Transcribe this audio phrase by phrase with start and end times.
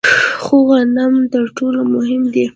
[0.43, 2.45] خو غنم تر ټولو مهم دي.